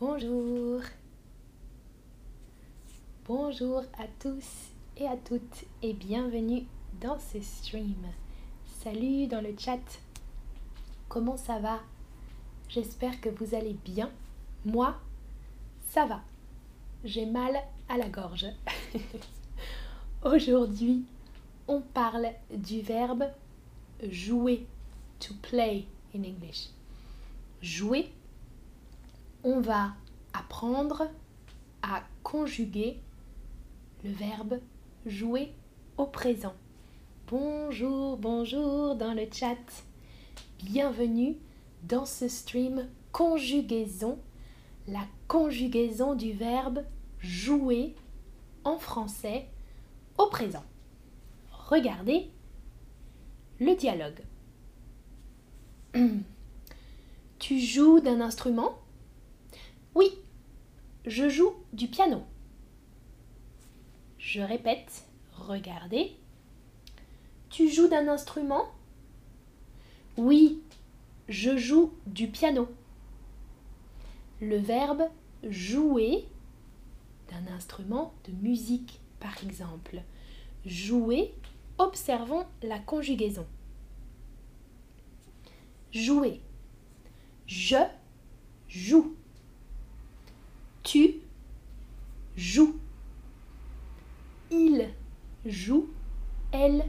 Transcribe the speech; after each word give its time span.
Bonjour. 0.00 0.80
Bonjour 3.26 3.80
à 3.98 4.06
tous 4.18 4.70
et 4.96 5.06
à 5.06 5.14
toutes 5.14 5.66
et 5.82 5.92
bienvenue 5.92 6.64
dans 7.02 7.18
ce 7.18 7.38
stream. 7.42 8.06
Salut 8.64 9.26
dans 9.26 9.42
le 9.42 9.54
chat. 9.58 10.00
Comment 11.10 11.36
ça 11.36 11.58
va? 11.58 11.80
J'espère 12.70 13.20
que 13.20 13.28
vous 13.28 13.54
allez 13.54 13.76
bien. 13.84 14.10
Moi, 14.64 14.98
ça 15.90 16.06
va. 16.06 16.22
J'ai 17.04 17.26
mal 17.26 17.60
à 17.90 17.98
la 17.98 18.08
gorge. 18.08 18.46
Aujourd'hui, 20.24 21.04
on 21.68 21.82
parle 21.82 22.28
du 22.50 22.80
verbe 22.80 23.24
jouer, 24.08 24.66
to 25.18 25.34
play 25.42 25.84
in 26.14 26.24
English. 26.24 26.70
Jouer, 27.60 28.10
on 29.42 29.60
va 29.60 29.94
apprendre 30.32 31.08
à 31.82 32.02
conjuguer 32.22 33.00
le 34.04 34.10
verbe 34.10 34.60
jouer 35.06 35.52
au 35.96 36.06
présent. 36.06 36.54
Bonjour, 37.28 38.16
bonjour 38.18 38.96
dans 38.96 39.14
le 39.14 39.26
chat. 39.32 39.56
Bienvenue 40.62 41.36
dans 41.84 42.04
ce 42.04 42.28
stream 42.28 42.86
conjugaison, 43.12 44.18
la 44.86 45.06
conjugaison 45.26 46.14
du 46.14 46.32
verbe 46.32 46.84
jouer 47.20 47.94
en 48.64 48.78
français 48.78 49.46
au 50.18 50.26
présent. 50.26 50.64
Regardez 51.50 52.30
le 53.58 53.74
dialogue. 53.74 54.22
Tu 57.38 57.58
joues 57.58 58.00
d'un 58.00 58.20
instrument 58.20 58.78
Oui, 59.94 60.18
je 61.06 61.28
joue 61.28 61.54
du 61.72 61.88
piano. 61.88 62.22
Je 64.18 64.40
répète, 64.40 65.06
regardez. 65.32 66.16
Tu 67.48 67.68
joues 67.68 67.88
d'un 67.88 68.06
instrument? 68.08 68.66
Oui, 70.16 70.60
je 71.28 71.56
joue 71.56 71.92
du 72.06 72.28
piano. 72.28 72.68
Le 74.40 74.56
verbe 74.56 75.08
jouer 75.42 76.26
d'un 77.30 77.52
instrument 77.52 78.12
de 78.24 78.32
musique, 78.32 79.00
par 79.18 79.42
exemple. 79.42 80.02
Jouer, 80.64 81.32
observons 81.78 82.46
la 82.62 82.78
conjugaison. 82.78 83.46
Jouer. 85.92 86.40
Je 87.46 87.76
joue. 88.68 89.16
Tu 90.92 91.20
joues. 92.36 92.74
Il 94.50 94.88
joue. 95.46 95.88
Elle 96.50 96.84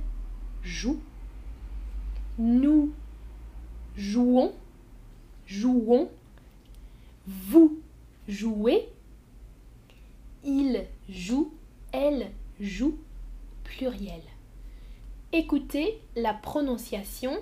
joue. 0.63 0.99
Nous 2.39 2.93
jouons. 3.95 4.55
Jouons. 5.45 6.09
Vous 7.27 7.79
jouez. 8.27 8.89
Il 10.43 10.87
joue. 11.07 11.53
Elle 11.91 12.31
joue. 12.59 12.97
Pluriel. 13.63 14.23
Écoutez 15.31 16.01
la 16.15 16.33
prononciation 16.33 17.37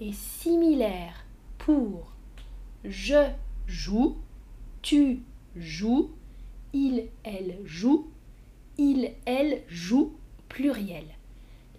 est 0.00 0.12
similaire 0.12 1.24
pour 1.58 2.16
je 2.82 3.30
joue, 3.68 4.16
tu 4.82 5.22
joues, 5.56 6.10
il, 6.72 7.08
elle 7.22 7.58
joue, 7.64 8.08
il, 8.78 9.12
elle 9.24 9.62
joue, 9.68 10.12
pluriel. 10.48 11.04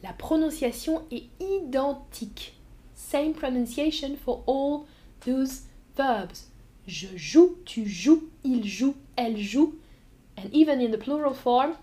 La 0.03 0.13
prononciation 0.13 1.01
est 1.11 1.25
identique. 1.39 2.53
Same 2.93 3.33
pronunciation 3.33 4.15
for 4.15 4.43
all 4.47 4.85
those 5.25 5.63
verbs. 5.97 6.49
Je 6.87 7.07
joue, 7.15 7.55
tu 7.65 7.87
joues, 7.87 8.23
il 8.43 8.65
joue, 8.65 8.95
elle 9.15 9.37
joue. 9.37 9.75
And 10.37 10.49
even 10.53 10.79
in 10.79 10.91
the 10.91 10.99
plural 10.99 11.33
form, 11.33 11.73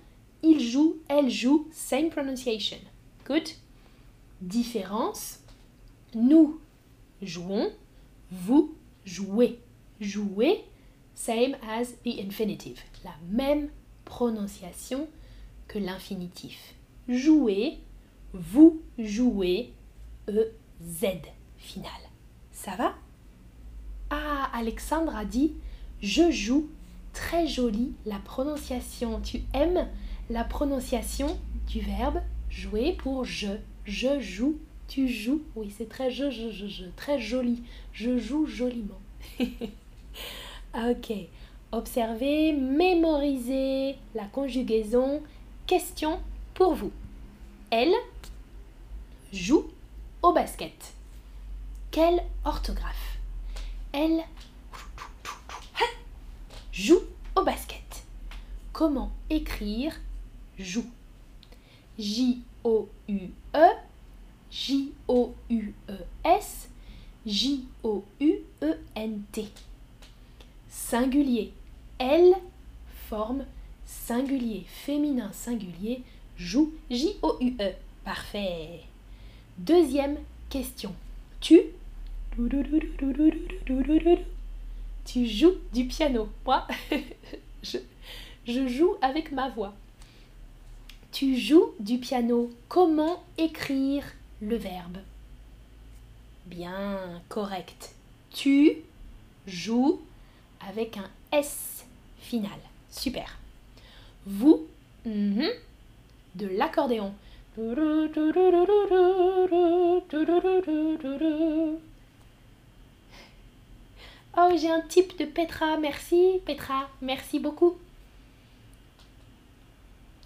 il 0.42 0.60
joue, 0.60 0.98
elle 1.08 1.30
joue, 1.30 1.68
same 1.72 2.10
pronunciation. 2.10 2.78
Good? 3.26 3.48
Différence. 4.40 5.40
Nous 6.14 6.60
jouons, 7.22 7.72
vous 8.30 8.74
jouez. 9.04 9.58
Jouer, 10.00 10.64
same 11.14 11.56
as 11.68 11.94
the 12.04 12.18
infinitive. 12.20 12.80
La 13.04 13.14
même 13.30 13.68
prononciation 14.04 15.08
que 15.68 15.78
l'infinitif. 15.78 16.74
Jouer, 17.08 17.78
vous 18.32 18.80
jouez, 18.98 19.72
E-Z 20.28 21.06
final. 21.56 21.90
Ça 22.50 22.76
va? 22.76 22.94
Ah, 24.10 24.50
Alexandre 24.54 25.14
a 25.16 25.24
dit 25.24 25.54
Je 26.00 26.30
joue. 26.30 26.68
Très 27.12 27.46
jolie 27.46 27.92
la 28.06 28.18
prononciation. 28.18 29.20
Tu 29.20 29.42
aimes 29.52 29.88
la 30.30 30.44
prononciation 30.44 31.38
du 31.68 31.80
verbe 31.80 32.22
jouer 32.48 32.92
pour 32.92 33.24
je. 33.24 33.48
Je 33.84 34.20
joue, 34.20 34.58
tu 34.86 35.08
joues. 35.08 35.42
Oui, 35.56 35.74
c'est 35.76 35.88
très 35.88 36.10
je, 36.10 36.30
je, 36.30 36.50
je, 36.50 36.68
je, 36.68 36.84
très 36.96 37.18
joli. 37.18 37.62
Je 37.92 38.16
joue 38.16 38.46
joliment. 38.46 39.00
ok. 40.74 41.12
Observez, 41.72 42.52
mémorisez 42.52 43.96
la 44.14 44.24
conjugaison. 44.24 45.22
Question 45.66 46.20
pour 46.54 46.74
vous. 46.74 46.92
Elle 47.70 47.94
joue 49.32 49.64
au 50.22 50.32
basket. 50.32 50.92
Quelle 51.90 52.22
orthographe? 52.44 53.18
Elle 53.92 54.22
joue 56.72 57.00
au 57.36 57.42
basket. 57.42 58.04
Comment 58.72 59.12
écrire 59.30 59.94
joue? 60.58 60.86
J-O-U-E, 61.98 63.68
J-O-U-E-S, 64.50 65.68
J-O-U-E-N-T. 67.26 68.12
Singulier. 70.72 71.52
Elle 71.98 72.34
forme 73.10 73.44
singulier, 73.84 74.64
féminin 74.66 75.30
singulier, 75.34 76.02
joue, 76.38 76.72
J-O-U-E. 76.90 77.72
Parfait. 78.04 78.80
Deuxième 79.58 80.16
question. 80.48 80.94
Tu 81.40 81.60
tu 85.04 85.26
joues 85.26 85.54
du 85.74 85.84
piano. 85.84 86.30
Moi, 86.46 86.66
je, 87.62 87.76
je 88.46 88.66
joue 88.66 88.94
avec 89.02 89.30
ma 89.30 89.50
voix. 89.50 89.74
Tu 91.12 91.36
joues 91.36 91.74
du 91.80 91.98
piano. 91.98 92.50
Comment 92.68 93.22
écrire 93.36 94.04
le 94.40 94.56
verbe? 94.56 94.98
Bien, 96.46 97.20
correct. 97.28 97.94
Tu 98.30 98.78
joues 99.46 100.00
avec 100.68 100.96
un 100.96 101.08
S 101.32 101.84
final. 102.18 102.58
Super. 102.90 103.38
Vous, 104.26 104.66
mhm, 105.04 105.48
de 106.34 106.46
l'accordéon. 106.46 107.12
Oh, 114.34 114.48
j'ai 114.56 114.70
un 114.70 114.80
type 114.80 115.18
de 115.18 115.26
Petra. 115.26 115.76
Merci, 115.76 116.40
Petra. 116.46 116.88
Merci 117.02 117.38
beaucoup. 117.38 117.76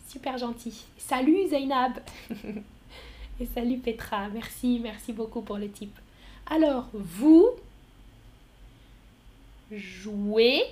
Super 0.09 0.39
gentil. 0.39 0.85
Salut, 0.99 1.49
Zainab. 1.49 1.99
Et 3.41 3.47
salut, 3.47 3.79
Petra. 3.79 4.29
Merci, 4.29 4.79
merci 4.81 5.13
beaucoup 5.13 5.43
pour 5.43 5.59
le 5.59 5.69
type. 5.69 5.99
Alors, 6.49 6.89
vous 6.93 7.51
jouez 9.71 10.63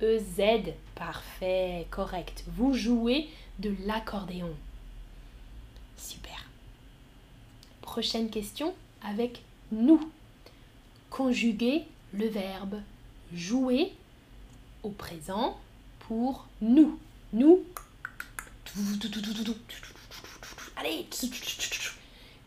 EZ. 0.00 0.72
Parfait, 0.94 1.86
correct. 1.90 2.44
Vous 2.48 2.74
jouez 2.74 3.28
de 3.58 3.74
l'accordéon. 3.86 4.54
Super. 5.96 6.46
Prochaine 7.82 8.30
question 8.30 8.74
avec 9.02 9.42
nous. 9.72 10.10
Conjuguer 11.10 11.84
le 12.12 12.26
verbe 12.28 12.80
jouer 13.32 13.92
au 14.82 14.90
présent 14.90 15.58
pour 16.00 16.46
nous. 16.60 16.98
Nous. 17.32 17.64
Allez. 20.76 21.06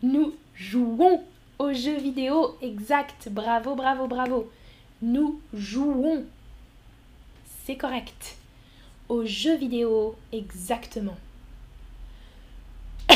Nous 0.03 0.35
jouons 0.55 1.23
aux 1.59 1.73
jeux 1.73 1.97
vidéo. 1.97 2.57
Exact. 2.61 3.29
Bravo, 3.29 3.75
bravo, 3.75 4.07
bravo. 4.07 4.51
Nous 5.01 5.41
jouons 5.53 6.25
c'est 7.67 7.75
correct. 7.75 8.37
Aux 9.09 9.25
jeux 9.25 9.57
vidéo, 9.57 10.15
exactement. 10.31 11.17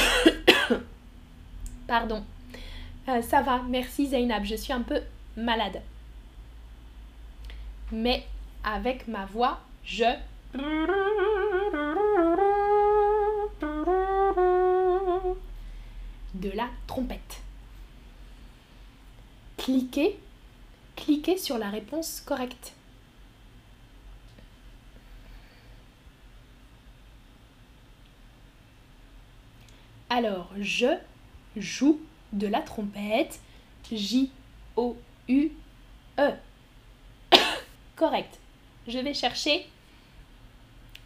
Pardon. 1.88 2.26
Euh, 3.08 3.22
ça 3.22 3.42
va, 3.44 3.62
merci 3.70 4.08
Zainab, 4.08 4.44
je 4.44 4.56
suis 4.56 4.74
un 4.74 4.82
peu 4.82 5.00
malade. 5.38 5.82
Mais 7.94 8.26
avec 8.66 9.08
ma 9.08 9.26
voix, 9.26 9.62
je... 9.86 10.04
De 16.34 16.50
la 16.50 16.68
trompette. 16.88 17.42
Cliquez, 19.58 20.20
cliquez 21.02 21.38
sur 21.38 21.58
la 21.58 21.70
réponse 21.70 22.22
correcte. 22.22 22.74
Alors, 30.10 30.52
je 30.60 30.88
joue 31.58 32.00
de 32.34 32.48
la 32.48 32.62
trompette. 32.62 33.40
J-O-U-E. 33.92 35.52
Correct. 37.96 38.40
Je 38.88 39.00
vais 39.00 39.14
chercher 39.14 39.68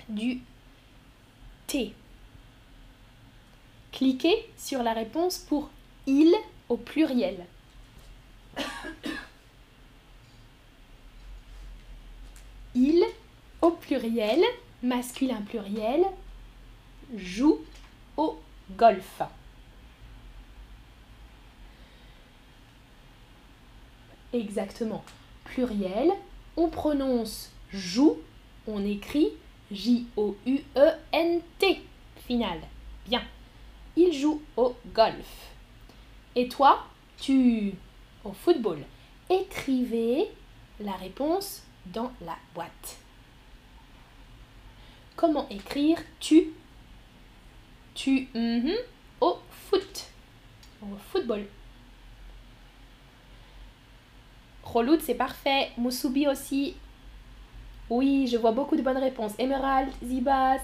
du 0.09 0.41
T. 1.67 1.93
Cliquez 3.91 4.49
sur 4.57 4.83
la 4.83 4.93
réponse 4.93 5.39
pour 5.39 5.69
il 6.05 6.31
au 6.69 6.77
pluriel. 6.77 7.45
Il 12.75 13.05
au 13.65 13.71
pluriel, 13.71 14.43
masculin 14.83 15.41
pluriel, 15.41 16.05
joue 17.17 17.59
au 18.15 18.39
golf. 18.77 19.23
Exactement. 24.33 25.03
Pluriel, 25.45 26.11
on 26.57 26.67
prononce 26.67 27.49
joue, 27.73 28.17
on 28.67 28.85
écrit 28.85 29.29
J-O-U-E-N-T. 29.71 30.21
Final. 32.27 32.59
Bien. 33.07 33.23
Il 33.95 34.13
joue 34.13 34.43
au 34.57 34.75
golf. 34.93 35.53
Et 36.35 36.47
toi, 36.49 36.85
tu 37.19 37.73
au 38.23 38.31
football. 38.31 38.83
Écrivez 39.29 40.27
la 40.79 40.93
réponse 40.93 41.63
dans 41.87 42.11
la 42.21 42.37
boîte. 42.53 42.99
Comment 45.15 45.47
écrire 45.49 45.97
tu 46.19 46.49
tu 47.93 48.27
mhm, 48.33 48.73
au 49.21 49.37
foot 49.69 50.09
au 50.81 50.97
football 51.11 51.45
Roloud, 54.63 54.99
c'est 55.01 55.15
parfait. 55.15 55.71
Moussoubi 55.77 56.27
aussi. 56.27 56.75
Oui, 57.89 58.27
je 58.27 58.35
vois 58.35 58.51
beaucoup 58.51 58.75
de 58.75 58.81
bonnes 58.81 58.97
réponses. 58.97 59.33
Emerald, 59.37 59.89
Zibas, 60.03 60.59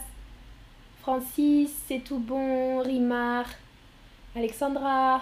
Francis, 1.02 1.72
c'est 1.88 2.00
tout 2.04 2.18
bon. 2.18 2.82
Rimar, 2.82 3.46
Alexandra, 4.36 5.22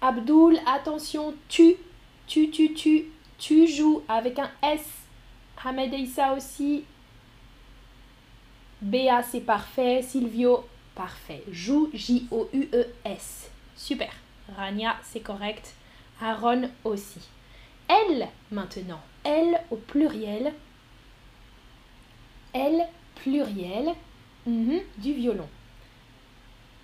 Abdul, 0.00 0.58
attention, 0.66 1.34
tu, 1.48 1.76
tu, 2.26 2.50
tu, 2.50 2.72
tu, 2.74 3.04
tu 3.38 3.66
joues 3.68 4.02
avec 4.08 4.38
un 4.38 4.50
S. 4.62 4.86
Hamed 5.64 5.94
aussi. 6.36 6.84
Béa, 8.82 9.22
c'est 9.22 9.40
parfait. 9.40 10.02
Silvio, 10.02 10.64
parfait. 10.94 11.42
Joue, 11.50 11.90
J-O-U-E-S. 11.94 13.50
Super. 13.74 14.12
Rania, 14.56 14.96
c'est 15.02 15.20
correct. 15.20 15.74
Aaron 16.20 16.68
aussi. 16.84 17.20
Elle, 17.88 18.28
maintenant. 18.50 19.00
Elle 19.24 19.60
au 19.70 19.76
pluriel. 19.76 20.52
Elle, 22.52 22.86
pluriel. 23.16 23.94
Mhm, 24.46 24.80
du 24.98 25.12
violon. 25.14 25.48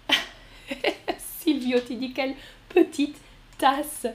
Silvio, 1.18 1.78
tu 1.80 1.94
dis 1.94 2.12
quelle 2.12 2.34
petite 2.68 3.16
tasse. 3.58 4.06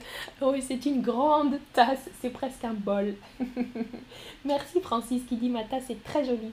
Oui, 0.42 0.62
c'est 0.66 0.84
une 0.86 1.00
grande 1.00 1.58
tasse. 1.72 2.10
C'est 2.20 2.30
presque 2.30 2.64
un 2.64 2.74
bol. 2.74 3.14
Merci 4.44 4.80
Francis 4.80 5.22
qui 5.26 5.36
dit 5.36 5.48
ma 5.48 5.64
tasse 5.64 5.90
est 5.90 6.04
très 6.04 6.24
jolie. 6.24 6.52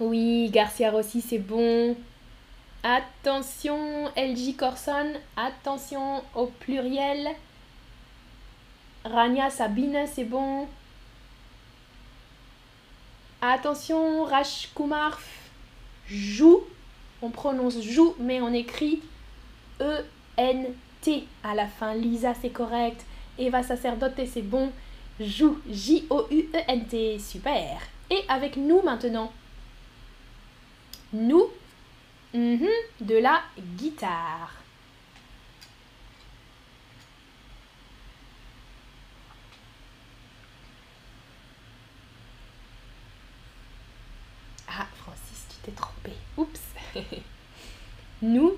Oui, 0.00 0.48
Garcia 0.50 0.92
Rossi, 0.92 1.20
c'est 1.20 1.38
bon. 1.38 1.96
Attention, 2.84 4.08
LG 4.16 4.56
Corson, 4.56 5.14
attention 5.36 6.22
au 6.36 6.46
pluriel. 6.46 7.28
Rania 9.04 9.50
Sabine, 9.50 10.06
c'est 10.06 10.24
bon. 10.24 10.68
Attention, 13.42 14.24
Raj 14.24 14.68
Kumar, 14.74 15.18
joue. 16.08 16.62
On 17.20 17.30
prononce 17.30 17.80
joue, 17.82 18.14
mais 18.20 18.40
on 18.40 18.52
écrit 18.52 19.00
E-N-T 19.80 21.24
à 21.42 21.56
la 21.56 21.66
fin. 21.66 21.94
Lisa, 21.94 22.34
c'est 22.40 22.50
correct. 22.50 23.04
Eva 23.36 23.64
Sacerdote, 23.64 24.20
c'est 24.32 24.42
bon. 24.42 24.70
Joue, 25.18 25.58
J-O-U-E-N-T. 25.68 27.18
Super. 27.18 27.80
Et 28.10 28.22
avec 28.28 28.56
nous 28.56 28.82
maintenant. 28.82 29.32
Nous, 31.12 31.48
mhm, 32.34 32.68
de 33.00 33.14
la 33.16 33.40
guitare. 33.76 34.52
Ah, 44.68 44.86
Francis, 44.96 45.46
tu 45.48 45.56
t'es 45.62 45.70
trompé. 45.70 46.12
Oups. 46.36 46.60
Nous, 48.22 48.52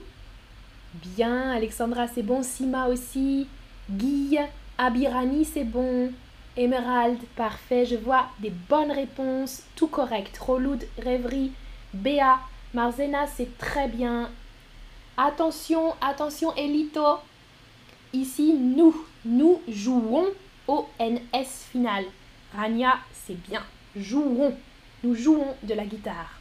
bien. 0.94 1.52
Alexandra, 1.52 2.08
c'est 2.08 2.24
bon. 2.24 2.42
Sima 2.42 2.88
aussi. 2.88 3.46
Guy, 3.88 4.38
Abirani, 4.76 5.44
c'est 5.44 5.64
bon. 5.64 6.12
Emerald, 6.56 7.18
parfait. 7.36 7.86
Je 7.86 7.94
vois 7.94 8.26
des 8.40 8.50
bonnes 8.50 8.90
réponses. 8.90 9.62
Tout 9.76 9.86
correct. 9.86 10.36
Roloud, 10.38 10.84
rêverie. 10.98 11.52
Béa, 11.92 12.40
Marzena, 12.72 13.26
c'est 13.26 13.58
très 13.58 13.88
bien. 13.88 14.30
Attention, 15.16 15.94
attention, 16.00 16.54
Elito. 16.56 17.18
Ici, 18.12 18.54
nous, 18.54 19.06
nous 19.24 19.60
jouons 19.68 20.26
au 20.68 20.88
NS 20.98 21.66
final. 21.70 22.04
Rania, 22.54 22.98
c'est 23.12 23.34
bien. 23.34 23.62
Jouons. 23.96 24.56
Nous 25.02 25.14
jouons 25.14 25.54
de 25.62 25.74
la 25.74 25.84
guitare. 25.84 26.38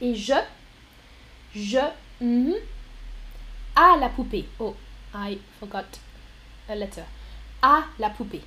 Et 0.00 0.14
je, 0.14 0.34
je, 1.54 1.78
mm, 2.20 2.54
à 3.76 3.96
la 3.98 4.08
poupée. 4.08 4.46
Oh, 4.58 4.74
I 5.14 5.38
forgot 5.58 5.98
a 6.68 6.74
letter. 6.74 7.04
À 7.62 7.84
la 7.98 8.10
poupée. 8.10 8.42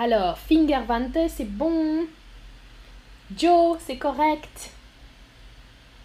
Alors, 0.00 0.38
Fingervante, 0.38 1.18
c'est 1.28 1.44
bon. 1.44 2.06
Joe, 3.36 3.78
c'est 3.84 3.96
correct. 3.96 4.70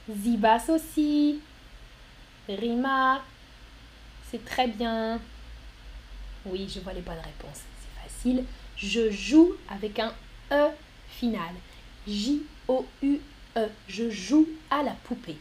Zibas 0.09 0.63
aussi. 0.69 1.39
Rima, 2.49 3.21
c'est 4.31 4.43
très 4.43 4.67
bien. 4.67 5.19
Oui, 6.43 6.67
je 6.73 6.79
vois 6.79 6.93
les 6.93 7.01
bonnes 7.01 7.13
réponses. 7.23 7.61
C'est 7.81 8.01
facile. 8.01 8.43
Je 8.77 9.11
joue 9.11 9.53
avec 9.69 9.99
un 9.99 10.11
E 10.51 10.69
final. 11.07 11.53
J-O-U-E. 12.07 13.69
Je 13.87 14.09
joue 14.09 14.49
à 14.71 14.81
la 14.81 14.93
poupée. 15.03 15.37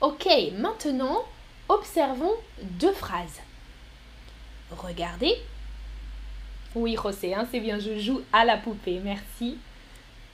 Ok, 0.00 0.26
maintenant, 0.58 1.22
observons 1.68 2.34
deux 2.62 2.94
phrases. 2.94 3.40
Regardez 4.72 5.36
oui, 6.74 6.96
José, 7.00 7.34
hein, 7.34 7.46
c'est 7.50 7.60
bien, 7.60 7.78
je 7.78 7.98
joue 7.98 8.22
à 8.32 8.44
la 8.44 8.56
poupée. 8.56 9.00
Merci 9.02 9.58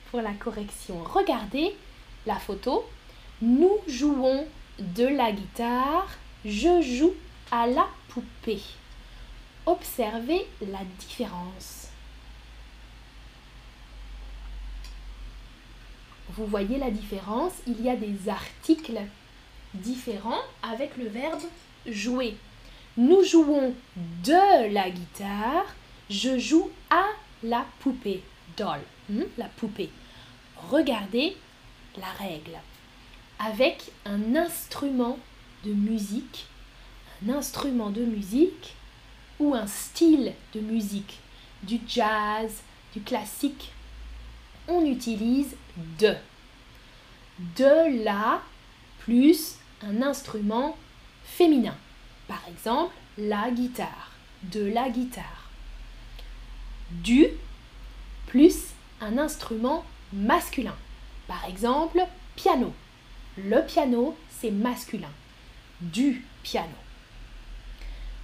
pour 0.09 0.21
la 0.21 0.31
correction. 0.33 1.03
Regardez 1.03 1.75
la 2.25 2.35
photo. 2.35 2.85
Nous 3.41 3.77
jouons 3.87 4.45
de 4.79 5.05
la 5.05 5.31
guitare. 5.31 6.07
Je 6.45 6.81
joue 6.81 7.13
à 7.51 7.67
la 7.67 7.87
poupée. 8.09 8.61
Observez 9.65 10.45
la 10.61 10.79
différence. 10.99 11.79
vous 16.39 16.45
voyez 16.45 16.77
la 16.77 16.89
différence? 16.89 17.53
Il 17.67 17.81
y 17.81 17.89
a 17.89 17.95
des 17.95 18.29
articles 18.29 19.01
différents 19.73 20.41
avec 20.63 20.95
le 20.97 21.07
verbe 21.07 21.41
jouer. 21.85 22.35
Nous 22.97 23.23
jouons 23.23 23.73
de 24.23 24.73
la 24.73 24.89
guitare. 24.89 25.65
Je 26.09 26.39
joue 26.39 26.71
à 26.89 27.05
la 27.43 27.65
poupée. 27.79 28.23
Doll. 28.57 28.79
Hmm, 29.09 29.23
la 29.37 29.45
poupée. 29.45 29.91
Regardez 30.55 31.37
la 31.97 32.11
règle. 32.11 32.57
Avec 33.37 33.91
un 34.05 34.35
instrument 34.35 35.19
de 35.63 35.71
musique, 35.71 36.47
un 37.25 37.33
instrument 37.33 37.91
de 37.91 38.03
musique 38.03 38.73
ou 39.39 39.53
un 39.53 39.67
style 39.67 40.33
de 40.53 40.61
musique, 40.61 41.19
du 41.63 41.79
jazz, 41.87 42.63
du 42.93 43.01
classique, 43.01 43.71
on 44.67 44.85
utilise 44.85 45.55
de. 45.99 46.15
De 47.55 48.03
la 48.03 48.41
plus 48.99 49.57
un 49.81 50.01
instrument 50.01 50.75
féminin. 51.23 51.75
Par 52.27 52.41
exemple, 52.49 52.93
la 53.17 53.51
guitare, 53.51 54.11
de 54.43 54.65
la 54.65 54.89
guitare. 54.89 55.38
Du 56.91 57.27
plus 58.27 58.73
un 59.01 59.17
instrument 59.17 59.83
masculin. 60.13 60.75
Par 61.27 61.45
exemple, 61.45 62.05
piano. 62.35 62.73
Le 63.37 63.65
piano, 63.65 64.17
c'est 64.29 64.51
masculin. 64.51 65.11
Du 65.81 66.25
piano. 66.43 66.67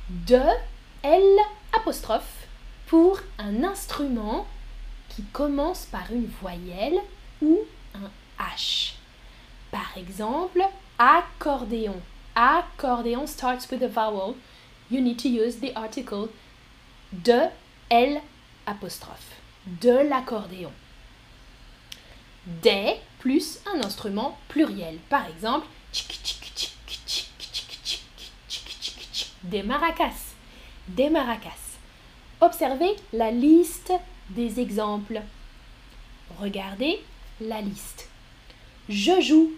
De 0.09 0.41
L 1.03 1.37
pour 2.87 3.19
un 3.37 3.63
instrument 3.63 4.47
qui 5.09 5.23
commence 5.23 5.85
par 5.85 6.11
une 6.11 6.27
voyelle 6.41 6.99
ou 7.41 7.59
un 7.93 8.09
H. 8.39 8.93
Par 9.71 9.97
exemple, 9.97 10.61
accordéon. 10.97 12.01
Accordéon 12.35 13.27
starts 13.27 13.69
with 13.71 13.81
a 13.83 13.87
vowel. 13.87 14.35
You 14.91 15.01
need 15.01 15.17
to 15.19 15.29
use 15.29 15.57
the 15.57 15.71
article 15.75 16.29
de 17.11 17.49
L 17.89 18.21
De 19.65 20.09
l'accordéon. 20.09 20.71
Des 22.45 22.95
plus 23.19 23.59
un 23.73 23.81
instrument 23.83 24.37
pluriel. 24.47 24.97
Par 25.09 25.27
exemple, 25.27 25.65
des 29.43 29.63
maracas. 29.63 30.35
Des 30.87 31.09
maracas. 31.09 31.49
Observez 32.41 32.95
la 33.13 33.31
liste 33.31 33.93
des 34.29 34.59
exemples. 34.59 35.21
Regardez 36.39 37.01
la 37.41 37.61
liste. 37.61 38.09
Je 38.89 39.19
joue 39.21 39.53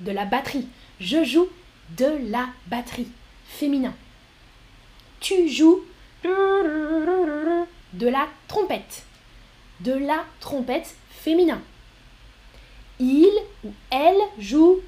de 0.00 0.12
la 0.12 0.24
batterie. 0.24 0.68
Je 1.00 1.24
joue 1.24 1.48
de 1.96 2.30
la 2.30 2.46
batterie. 2.66 3.08
Féminin. 3.46 3.94
Tu 5.20 5.48
joues 5.48 5.84
de 6.24 8.08
la 8.08 8.28
trompette. 8.46 9.04
De 9.80 9.92
la 9.92 10.24
trompette 10.40 10.94
féminin. 11.10 11.60
Il 13.00 13.32
ou 13.64 13.70
elle 13.90 14.20
joue 14.38 14.80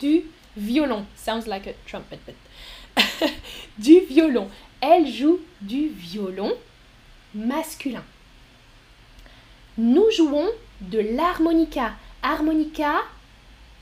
du 0.00 0.24
violon. 0.56 1.06
Sounds 1.16 1.46
like 1.46 1.66
a 1.68 1.72
trumpet, 1.86 2.18
du 3.78 4.00
violon. 4.00 4.48
Elle 4.80 5.06
joue 5.06 5.40
du 5.60 5.88
violon 5.88 6.52
masculin. 7.34 8.04
Nous 9.78 10.10
jouons 10.10 10.48
de 10.80 10.98
l'harmonica. 10.98 11.92
Harmonica. 12.22 13.02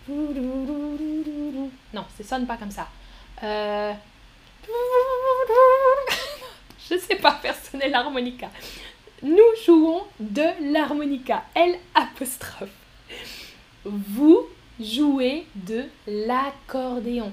Non, 0.08 2.04
ça 2.16 2.24
sonne 2.24 2.46
pas 2.46 2.56
comme 2.56 2.70
ça. 2.70 2.88
Euh... 3.42 3.92
Je 6.90 6.98
sais 6.98 7.16
pas 7.16 7.34
faire 7.36 7.54
sonner 7.56 7.88
l'harmonica. 7.88 8.50
Nous 9.22 9.38
jouons 9.64 10.02
de 10.18 10.72
l'harmonica. 10.72 11.44
L 11.54 11.76
apostrophe. 11.94 12.70
Vous 13.84 14.46
jouer 14.80 15.46
de 15.54 15.84
l'accordéon. 16.06 17.32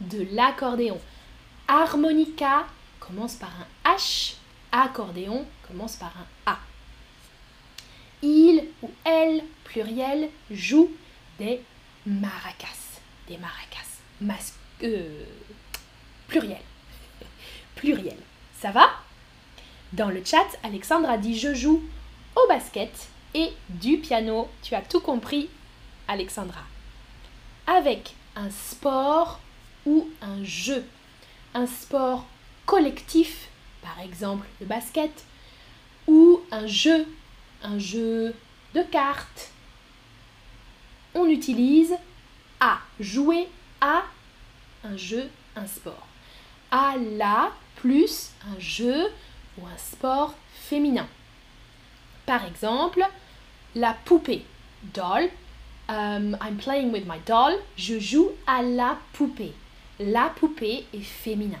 De 0.00 0.26
l'accordéon. 0.32 0.98
Harmonica 1.68 2.66
commence 2.98 3.34
par 3.34 3.50
un 3.50 3.94
H, 3.94 4.34
accordéon 4.70 5.44
commence 5.68 5.96
par 5.96 6.12
un 6.16 6.52
A. 6.52 6.58
Il 8.22 8.68
ou 8.82 8.90
elle, 9.04 9.42
pluriel, 9.64 10.28
joue 10.50 10.90
des 11.38 11.60
maracas. 12.06 13.00
Des 13.28 13.38
maracas. 13.38 14.00
Mas 14.20 14.54
euh, 14.82 15.24
pluriel. 16.28 16.62
pluriel. 17.76 18.18
Ça 18.60 18.70
va? 18.70 18.90
Dans 19.92 20.08
le 20.08 20.24
chat, 20.24 20.46
Alexandre 20.62 21.08
a 21.10 21.18
dit 21.18 21.38
je 21.38 21.54
joue 21.54 21.82
au 22.36 22.48
basket 22.48 23.08
et 23.34 23.50
du 23.68 23.98
piano. 23.98 24.48
Tu 24.62 24.74
as 24.74 24.82
tout 24.82 25.00
compris, 25.00 25.48
Alexandra. 26.08 26.62
Avec 27.66 28.14
un 28.36 28.50
sport 28.50 29.40
ou 29.86 30.08
un 30.20 30.42
jeu. 30.44 30.84
Un 31.54 31.66
sport 31.66 32.24
collectif, 32.66 33.48
par 33.82 34.00
exemple 34.00 34.46
le 34.60 34.66
basket, 34.66 35.24
ou 36.06 36.40
un 36.50 36.66
jeu, 36.66 37.06
un 37.62 37.78
jeu 37.78 38.34
de 38.74 38.82
cartes. 38.82 39.50
On 41.14 41.26
utilise 41.28 41.94
à 42.60 42.78
jouer 43.00 43.48
à 43.80 44.02
un 44.84 44.96
jeu, 44.96 45.28
un 45.56 45.66
sport. 45.66 46.06
À 46.70 46.94
la 46.96 47.52
plus 47.76 48.30
un 48.46 48.58
jeu 48.58 49.10
ou 49.58 49.66
un 49.66 49.76
sport 49.76 50.34
féminin. 50.52 51.06
Par 52.24 52.44
exemple, 52.44 53.06
la 53.74 53.94
poupée, 54.04 54.44
doll, 54.94 55.28
Um, 55.88 56.36
I'm 56.40 56.56
playing 56.56 56.92
with 56.92 57.06
my 57.06 57.18
doll. 57.18 57.58
Je 57.76 57.98
joue 57.98 58.30
à 58.46 58.62
la 58.62 58.96
poupée. 59.12 59.52
La 59.98 60.30
poupée 60.30 60.86
est 60.94 61.02
féminin. 61.02 61.60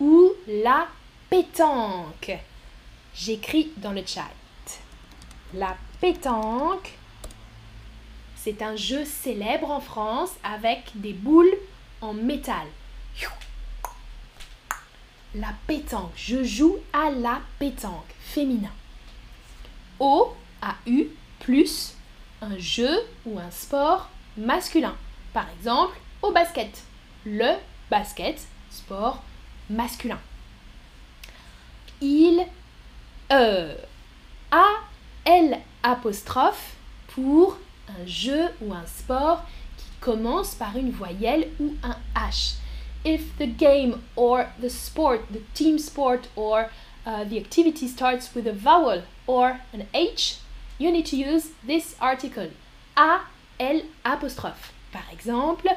Ou 0.00 0.32
la 0.46 0.88
pétanque. 1.28 2.38
J'écris 3.14 3.72
dans 3.76 3.92
le 3.92 4.02
chat. 4.06 4.30
La 5.54 5.76
pétanque, 6.00 6.92
c'est 8.46 8.62
un 8.62 8.76
jeu 8.76 9.04
célèbre 9.04 9.72
en 9.72 9.80
France 9.80 10.30
avec 10.44 10.92
des 10.94 11.12
boules 11.12 11.52
en 12.00 12.14
métal. 12.14 12.64
La 15.34 15.48
pétanque. 15.66 16.12
Je 16.14 16.44
joue 16.44 16.76
à 16.92 17.10
la 17.10 17.40
pétanque. 17.58 18.06
Féminin. 18.20 18.70
O, 19.98 20.32
A-U, 20.62 21.08
plus 21.40 21.94
un 22.40 22.56
jeu 22.56 23.00
ou 23.24 23.36
un 23.40 23.50
sport 23.50 24.08
masculin. 24.36 24.94
Par 25.32 25.46
exemple, 25.58 25.98
au 26.22 26.30
basket. 26.30 26.84
Le 27.24 27.52
basket, 27.90 28.40
sport 28.70 29.24
masculin. 29.68 30.20
Il, 32.00 32.46
euh, 33.32 33.74
A, 34.52 34.66
L 35.24 35.58
apostrophe 35.82 36.76
pour 37.08 37.58
un 37.88 38.06
jeu 38.06 38.48
ou 38.60 38.72
un 38.72 38.86
sport 38.86 39.44
qui 39.76 39.86
commence 40.00 40.54
par 40.54 40.76
une 40.76 40.90
voyelle 40.90 41.48
ou 41.60 41.74
un 41.82 41.96
H. 42.14 42.54
If 43.04 43.36
the 43.38 43.46
game 43.46 44.00
or 44.16 44.46
the 44.60 44.68
sport, 44.68 45.20
the 45.32 45.40
team 45.54 45.78
sport 45.78 46.28
or 46.34 46.70
uh, 47.06 47.24
the 47.24 47.38
activity 47.38 47.86
starts 47.86 48.34
with 48.34 48.46
a 48.46 48.52
vowel 48.52 49.02
or 49.26 49.60
an 49.72 49.86
H, 49.94 50.38
you 50.78 50.90
need 50.90 51.06
to 51.06 51.16
use 51.16 51.50
this 51.66 51.94
article. 52.00 52.50
A, 52.96 53.20
L, 53.60 53.82
apostrophe. 54.04 54.72
Par 54.92 55.04
exemple, 55.12 55.68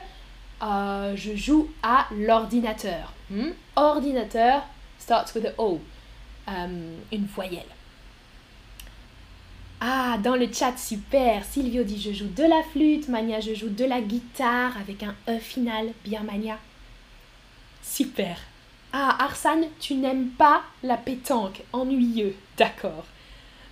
euh, 0.62 1.16
je 1.16 1.36
joue 1.36 1.70
à 1.84 2.08
l'ordinateur. 2.12 3.13
Hmm? 3.30 3.51
Ordinateur 3.75 4.63
starts 4.98 5.34
with 5.36 5.46
a 5.46 5.54
O, 5.58 5.80
euh, 6.48 6.96
une 7.12 7.25
voyelle. 7.25 7.66
Ah, 9.82 10.18
dans 10.22 10.36
le 10.36 10.52
chat, 10.52 10.78
super. 10.78 11.46
Silvio 11.46 11.84
dit 11.84 12.02
je 12.02 12.12
joue 12.12 12.28
de 12.28 12.44
la 12.44 12.62
flûte. 12.64 13.08
Mania, 13.08 13.40
je 13.40 13.54
joue 13.54 13.70
de 13.70 13.86
la 13.86 14.02
guitare 14.02 14.78
avec 14.78 15.04
un 15.04 15.16
E 15.28 15.40
final. 15.40 15.94
Bien, 16.04 16.22
Mania. 16.22 16.60
Super. 17.82 18.38
Ah, 18.92 19.24
Arsane, 19.24 19.68
tu 19.80 19.94
n'aimes 19.96 20.30
pas 20.30 20.64
la 20.84 20.98
pétanque. 20.98 21.62
Ennuyeux. 21.72 22.36
D'accord. 22.58 23.06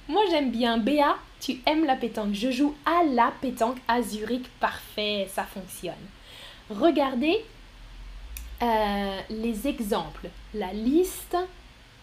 Moi 0.07 0.21
j'aime 0.29 0.51
bien. 0.51 0.77
Béa, 0.77 1.17
tu 1.41 1.57
aimes 1.65 1.85
la 1.85 1.97
pétanque. 1.97 2.33
Je 2.33 2.51
joue 2.51 2.73
à 2.85 3.03
la 3.03 3.33
pétanque 3.41 3.79
à 3.87 4.01
Zurich. 4.01 4.47
Parfait, 4.61 5.27
ça 5.33 5.43
fonctionne. 5.43 5.93
Regardez 6.69 7.43
euh, 8.61 9.19
les 9.29 9.67
exemples, 9.67 10.29
la 10.53 10.71
liste 10.71 11.35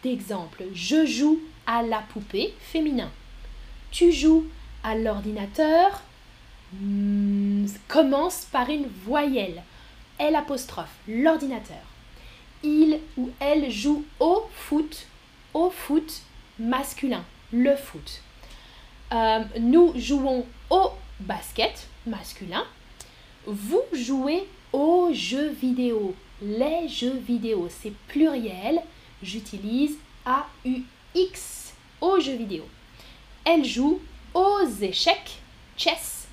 d'exemple. 0.02 0.64
Je 0.74 1.06
joue 1.06 1.40
à 1.66 1.82
la 1.82 2.00
poupée 2.00 2.52
féminin. 2.60 3.10
Tu 3.94 4.10
joues 4.10 4.44
à 4.82 4.96
l'ordinateur. 4.96 6.02
Hmm, 6.72 7.66
commence 7.86 8.44
par 8.50 8.68
une 8.68 8.88
voyelle. 9.06 9.62
L 10.18 10.34
apostrophe, 10.34 10.96
l'ordinateur. 11.06 11.84
Il 12.64 12.98
ou 13.16 13.30
elle 13.38 13.70
joue 13.70 14.04
au 14.18 14.48
foot, 14.52 15.06
au 15.52 15.70
foot 15.70 16.22
masculin, 16.58 17.22
le 17.52 17.76
foot. 17.76 18.20
Euh, 19.12 19.44
nous 19.60 19.92
jouons 19.94 20.44
au 20.70 20.90
basket 21.20 21.86
masculin. 22.04 22.64
Vous 23.46 23.82
jouez 23.92 24.48
aux 24.72 25.10
jeux 25.12 25.50
vidéo. 25.50 26.16
Les 26.42 26.88
jeux 26.88 27.16
vidéo, 27.24 27.68
c'est 27.70 27.92
pluriel. 28.08 28.80
J'utilise 29.22 29.96
A-U-X 30.26 31.74
aux 32.00 32.18
jeux 32.18 32.34
vidéo. 32.34 32.64
Elle 33.44 33.64
joue 33.64 34.00
aux 34.32 34.66
échecs, 34.80 35.38
chess. 35.76 36.26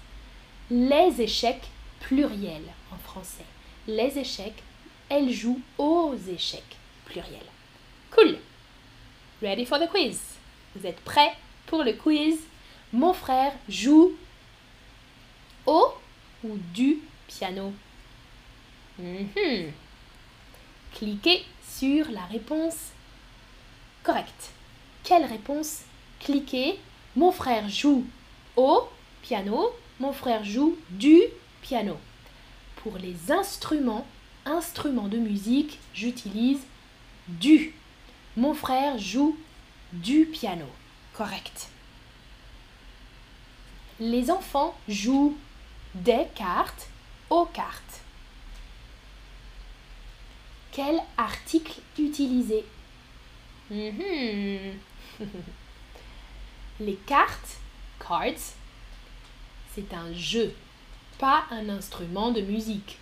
Les 0.70 1.22
échecs, 1.22 1.68
pluriel 2.00 2.64
en 2.92 2.98
français. 2.98 3.46
Les 3.88 4.18
échecs, 4.18 4.64
elle 5.10 5.32
joue 5.32 5.60
aux 5.78 6.16
échecs, 6.30 6.78
pluriel. 7.06 7.44
Cool. 8.12 8.38
Ready 9.42 9.66
for 9.66 9.80
the 9.80 9.90
quiz? 9.90 10.20
Vous 10.76 10.86
êtes 10.86 11.02
prêts 11.02 11.34
pour 11.66 11.84
le 11.84 11.94
quiz? 11.94 12.38
Mon 12.94 13.14
frère 13.14 13.54
joue 13.68 14.14
au 15.66 15.94
ou 16.44 16.58
du 16.74 17.00
piano. 17.28 17.74
Mhm. 18.98 19.72
Cliquez 20.94 21.46
sur 21.68 22.10
la 22.12 22.26
réponse 22.26 22.92
correcte. 24.04 24.52
Quelle 25.04 25.26
réponse 25.26 25.82
Cliquez. 26.20 26.80
Mon 27.16 27.32
frère 27.34 27.68
joue 27.68 28.06
au 28.56 28.88
piano. 29.22 29.70
Mon 30.00 30.14
frère 30.14 30.46
joue 30.46 30.78
du 30.90 31.20
piano. 31.62 31.98
Pour 32.78 32.98
les 32.98 33.32
instruments, 33.32 34.08
instruments 34.46 35.10
de 35.10 35.18
musique, 35.18 35.78
j'utilise 35.94 36.62
du. 37.28 37.74
Mon 38.38 38.54
frère 38.54 38.98
joue 38.98 39.38
du 39.92 40.26
piano. 40.26 40.66
Correct. 41.14 41.68
Les 44.00 44.32
enfants 44.32 44.74
jouent 44.88 45.38
des 45.94 46.26
cartes 46.34 46.88
aux 47.30 47.46
cartes. 47.46 48.02
Quel 50.72 51.02
article 51.18 51.82
utiliser? 52.00 52.64
Mhm. 53.70 54.80
Les 56.82 56.96
cartes, 56.96 57.60
cards, 58.00 58.56
c'est 59.76 59.94
un 59.94 60.12
jeu, 60.16 60.52
pas 61.20 61.44
un 61.52 61.70
instrument 61.70 62.32
de 62.32 62.42
musique. 62.42 62.98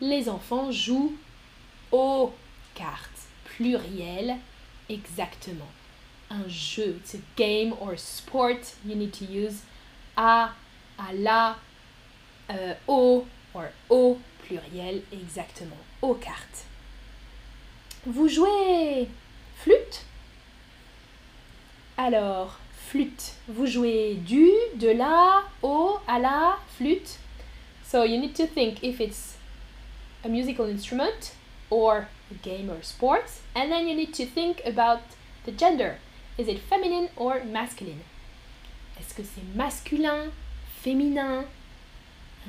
Les 0.00 0.28
enfants 0.28 0.70
jouent 0.70 1.16
aux 1.90 2.32
cartes, 2.76 3.26
pluriel, 3.44 4.36
exactement. 4.88 5.66
Un 6.30 6.46
jeu, 6.46 7.00
it's 7.00 7.16
a 7.16 7.18
game 7.36 7.74
or 7.80 7.98
sport 7.98 8.76
you 8.86 8.94
need 8.94 9.10
to 9.10 9.24
use 9.24 9.62
à, 10.16 10.52
à 10.96 11.12
la, 11.12 11.56
euh, 12.50 12.74
au, 12.86 13.26
or 13.52 13.64
au, 13.90 14.18
pluriel, 14.44 15.02
exactement, 15.10 15.82
aux 16.02 16.14
cartes. 16.14 16.66
Vous 18.06 18.28
jouez 18.28 19.08
flûte? 19.56 20.04
Alors, 21.96 22.60
flûte. 22.90 23.34
Vous 23.48 23.66
jouez 23.66 24.14
du, 24.14 24.48
de 24.76 24.88
la, 24.88 25.42
au, 25.62 25.98
à 26.06 26.18
la, 26.18 26.58
flûte. 26.76 27.18
So 27.84 28.04
you 28.04 28.18
need 28.18 28.34
to 28.34 28.46
think 28.46 28.82
if 28.82 29.00
it's 29.00 29.36
a 30.24 30.28
musical 30.28 30.66
instrument 30.66 31.34
or 31.70 32.08
a 32.30 32.34
game 32.42 32.70
or 32.70 32.82
sport. 32.82 33.24
And 33.54 33.70
then 33.70 33.88
you 33.88 33.94
need 33.94 34.14
to 34.14 34.26
think 34.26 34.62
about 34.64 35.00
the 35.44 35.52
gender. 35.52 35.96
Is 36.38 36.48
it 36.48 36.60
feminine 36.60 37.08
or 37.16 37.42
masculine? 37.44 38.02
Est-ce 38.98 39.14
que 39.14 39.22
c'est 39.22 39.44
masculin, 39.54 40.30
féminin, 40.82 41.44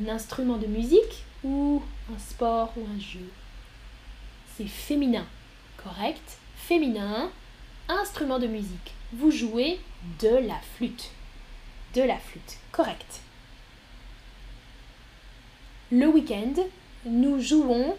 un 0.01 0.09
instrument 0.09 0.57
de 0.57 0.67
musique 0.67 1.23
ou 1.43 1.81
un 2.13 2.19
sport 2.19 2.73
ou 2.77 2.85
un 2.85 2.99
jeu? 2.99 3.29
C'est 4.55 4.67
féminin, 4.67 5.25
correct? 5.77 6.37
Féminin, 6.55 7.31
instrument 7.87 8.39
de 8.39 8.47
musique. 8.47 8.93
Vous 9.11 9.31
jouez 9.31 9.79
de 10.19 10.29
la 10.29 10.59
flûte. 10.75 11.09
De 11.95 12.01
la 12.01 12.17
flûte, 12.17 12.57
correct. 12.71 13.21
Le 15.91 16.07
week-end, 16.07 16.53
nous 17.05 17.41
jouons 17.41 17.97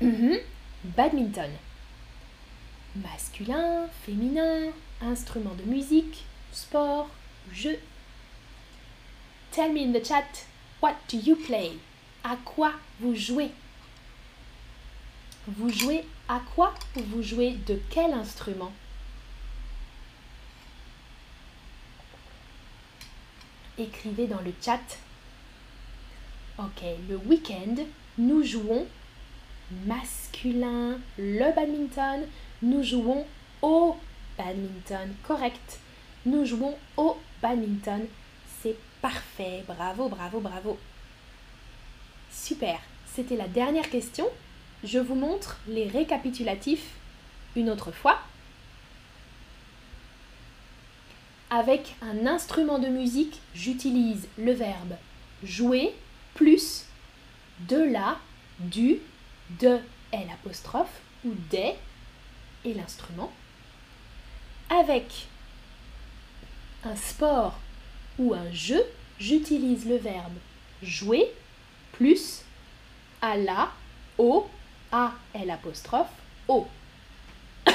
mhm, 0.00 0.38
badminton. 0.84 1.50
Masculin, 2.96 3.86
féminin, 4.04 4.72
instrument 5.00 5.54
de 5.54 5.62
musique, 5.62 6.24
sport, 6.50 7.08
jeu. 7.52 7.78
Tell 9.52 9.72
me 9.72 9.80
in 9.80 9.92
the 9.92 10.04
chat, 10.04 10.46
what 10.82 10.96
do 11.08 11.18
you 11.18 11.36
play? 11.36 11.72
À 12.24 12.36
quoi 12.44 12.72
vous 12.98 13.14
jouez? 13.14 13.52
Vous 15.46 15.70
jouez 15.70 16.04
à 16.28 16.40
quoi 16.56 16.74
ou 16.96 17.00
vous 17.02 17.22
jouez 17.22 17.52
de 17.66 17.80
quel 17.90 18.12
instrument? 18.12 18.72
Écrivez 23.82 24.28
dans 24.28 24.40
le 24.42 24.52
chat. 24.64 24.78
Ok, 26.56 26.84
le 27.08 27.16
week-end, 27.16 27.74
nous 28.16 28.44
jouons 28.44 28.86
masculin, 29.86 31.00
le 31.18 31.52
badminton, 31.52 32.20
nous 32.62 32.84
jouons 32.84 33.26
au 33.60 33.96
badminton, 34.38 35.12
correct. 35.26 35.80
Nous 36.26 36.44
jouons 36.44 36.76
au 36.96 37.16
badminton. 37.42 38.06
C'est 38.60 38.76
parfait. 39.00 39.64
Bravo, 39.66 40.08
bravo, 40.08 40.38
bravo. 40.38 40.78
Super. 42.30 42.78
C'était 43.12 43.36
la 43.36 43.48
dernière 43.48 43.90
question. 43.90 44.28
Je 44.84 45.00
vous 45.00 45.16
montre 45.16 45.58
les 45.66 45.88
récapitulatifs 45.88 46.94
une 47.56 47.68
autre 47.68 47.90
fois. 47.90 48.20
Avec 51.54 51.96
un 52.00 52.26
instrument 52.26 52.78
de 52.78 52.88
musique, 52.88 53.38
j'utilise 53.54 54.26
le 54.38 54.52
verbe 54.52 54.94
jouer 55.44 55.94
plus 56.32 56.86
de 57.68 57.76
la, 57.76 58.16
du, 58.58 59.00
de 59.60 59.78
L 60.12 60.28
ou 61.26 61.34
des 61.50 61.74
et 62.64 62.72
l'instrument. 62.72 63.30
Avec 64.70 65.26
un 66.84 66.96
sport 66.96 67.60
ou 68.18 68.32
un 68.32 68.50
jeu, 68.50 68.82
j'utilise 69.18 69.84
le 69.84 69.96
verbe 69.96 70.38
jouer 70.82 71.34
plus 71.92 72.44
à 73.20 73.36
la, 73.36 73.70
au, 74.16 74.48
à 74.90 75.12
L 75.34 75.50
apostrophe, 75.50 76.08
au. 76.48 76.66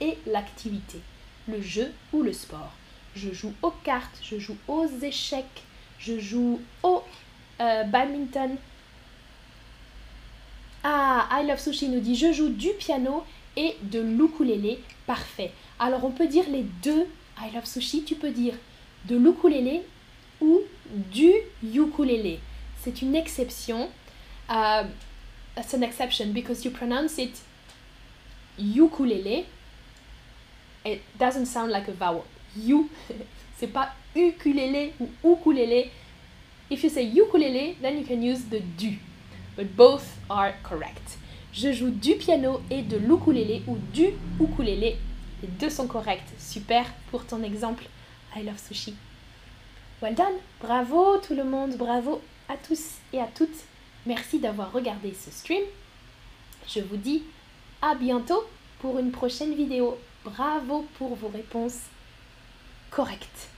Et 0.00 0.18
l'activité, 0.26 0.98
le 1.46 1.62
jeu 1.62 1.92
ou 2.12 2.22
le 2.22 2.32
sport. 2.32 2.72
Je 3.14 3.32
joue 3.32 3.52
aux 3.62 3.70
cartes, 3.70 4.18
je 4.22 4.38
joue 4.38 4.56
aux 4.68 4.86
échecs, 5.02 5.62
je 5.98 6.18
joue 6.18 6.60
au 6.82 7.02
euh, 7.60 7.84
badminton. 7.84 8.56
Ah, 10.84 11.28
I 11.30 11.46
Love 11.46 11.60
Sushi 11.60 11.88
nous 11.88 12.00
dit 12.00 12.16
je 12.16 12.32
joue 12.32 12.48
du 12.48 12.70
piano 12.78 13.24
et 13.56 13.76
de 13.82 14.00
l'ukulélé. 14.00 14.80
Parfait. 15.06 15.52
Alors 15.78 16.04
on 16.04 16.10
peut 16.10 16.26
dire 16.26 16.44
les 16.48 16.62
deux 16.82 17.06
I 17.40 17.50
love 17.54 17.66
sushi, 17.66 18.04
tu 18.04 18.14
peux 18.14 18.30
dire 18.30 18.54
de 19.06 19.16
l'ukulélé 19.16 19.82
ou 20.40 20.60
du 21.10 21.32
ukulélé. 21.62 22.40
C'est 22.80 23.02
une 23.02 23.14
exception. 23.14 23.88
Uh, 24.48 24.84
it's 25.56 25.74
an 25.74 25.82
exception 25.82 26.32
because 26.32 26.64
you 26.64 26.70
pronounce 26.70 27.18
it 27.18 27.42
ukulélé. 28.58 29.44
It 30.84 31.00
doesn't 31.18 31.46
sound 31.46 31.70
like 31.70 31.88
a 31.88 31.92
vowel. 31.92 32.24
You, 32.56 32.88
c'est 33.56 33.72
pas 33.72 33.92
ukulélé 34.14 34.92
ou 35.00 35.08
ukulélé. 35.32 35.90
If 36.70 36.82
you 36.84 36.90
say 36.90 37.04
ukulélé, 37.04 37.76
then 37.80 37.98
you 37.98 38.04
can 38.06 38.22
use 38.22 38.44
the 38.50 38.62
du. 38.78 38.98
But 39.56 39.74
both 39.76 40.04
are 40.30 40.52
correct. 40.62 41.18
Je 41.52 41.72
joue 41.72 41.90
du 41.90 42.14
piano 42.14 42.62
et 42.70 42.82
de 42.82 42.96
l'ukulélé 42.96 43.62
ou 43.66 43.76
du 43.92 44.08
ukulélé 44.40 44.96
les 45.42 45.48
deux 45.48 45.70
sont 45.70 45.88
corrects. 45.88 46.22
Super 46.38 46.84
pour 47.10 47.26
ton 47.26 47.42
exemple. 47.42 47.84
I 48.36 48.44
love 48.44 48.58
sushi. 48.58 48.94
Well 50.00 50.14
done. 50.14 50.38
Bravo 50.60 51.18
tout 51.18 51.34
le 51.34 51.44
monde. 51.44 51.76
Bravo 51.76 52.22
à 52.48 52.56
tous 52.56 52.98
et 53.12 53.20
à 53.20 53.26
toutes. 53.26 53.64
Merci 54.06 54.38
d'avoir 54.38 54.72
regardé 54.72 55.12
ce 55.12 55.30
stream. 55.30 55.62
Je 56.68 56.80
vous 56.80 56.96
dis 56.96 57.24
à 57.80 57.96
bientôt 57.96 58.44
pour 58.78 58.98
une 59.00 59.10
prochaine 59.10 59.54
vidéo. 59.54 59.98
Bravo 60.24 60.86
pour 60.96 61.16
vos 61.16 61.28
réponses 61.28 61.80
correctes. 62.92 63.48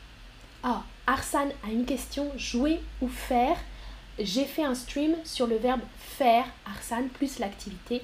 Ah, 0.63 0.83
Arsane 1.07 1.53
a 1.63 1.71
une 1.71 1.85
question, 1.85 2.33
jouer 2.39 2.81
ou 3.03 3.09
faire? 3.09 3.57
J'ai 4.19 4.45
fait 4.45 4.65
un 4.65 4.75
stream 4.75 5.15
sur 5.25 5.47
le 5.47 5.57
verbe 5.57 5.83
faire, 5.99 6.47
Arsane, 6.65 7.09
plus 7.09 7.39
l'activité. 7.39 8.03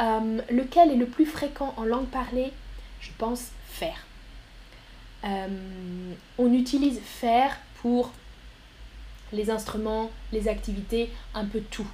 Euh, 0.00 0.40
lequel 0.50 0.90
est 0.90 0.96
le 0.96 1.06
plus 1.06 1.26
fréquent 1.26 1.72
en 1.76 1.84
langue 1.84 2.08
parlée? 2.08 2.52
Je 3.00 3.10
pense 3.16 3.50
faire. 3.68 4.06
Euh, 5.24 6.14
on 6.38 6.52
utilise 6.52 6.98
faire 7.00 7.56
pour 7.80 8.10
les 9.32 9.50
instruments, 9.50 10.10
les 10.32 10.48
activités, 10.48 11.10
un 11.34 11.44
peu 11.44 11.60
tout. 11.60 11.86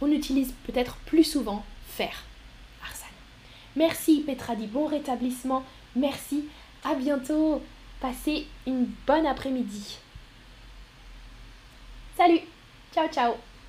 On 0.00 0.10
utilise 0.10 0.52
peut-être 0.66 0.96
plus 1.06 1.24
souvent 1.24 1.64
faire. 1.88 2.24
Arsane. 2.82 3.08
Merci 3.76 4.22
Petradi, 4.26 4.66
bon 4.66 4.86
rétablissement. 4.86 5.64
Merci. 5.96 6.44
À 6.84 6.94
bientôt. 6.94 7.62
Passez 8.00 8.46
une 8.66 8.86
bonne 9.06 9.26
après-midi. 9.26 9.98
Salut. 12.16 12.40
Ciao 12.92 13.08
ciao. 13.08 13.34